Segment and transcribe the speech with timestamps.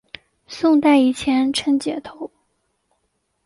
[0.47, 2.31] 宋代以前称解头。